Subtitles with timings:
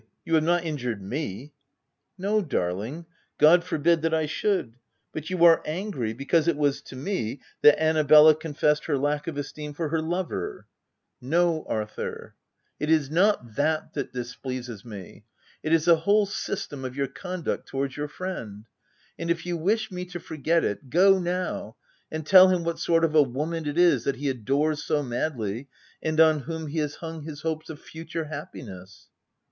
[0.25, 1.19] "You have not injured me."
[1.49, 1.53] t(
[2.17, 3.05] No, darling—
[3.47, 4.77] God forbid that I should!—
[5.13, 9.37] but you are angry, because it was to me that Annabella confessed her lack of
[9.37, 10.65] esteem for her lover."
[11.21, 11.57] OF WILDFELL HALL.
[11.59, 12.35] 59" No, Arthur,
[12.79, 15.23] it is not that that displeases me:
[15.61, 18.65] it is the whole system of your conduct to wards your friend;
[19.19, 21.75] and if you wish me to for get it, go, now,
[22.11, 25.67] and tell him what sort of a woman it is, that he adores so madly,
[26.01, 29.07] and on whom he has hung his hopes of future happi ness."